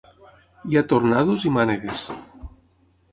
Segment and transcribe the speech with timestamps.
[0.69, 2.01] Hi ha tornados i mànegues.